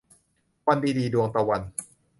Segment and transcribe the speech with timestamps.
[0.67, 1.61] วันดีดี- ดวงตะวัน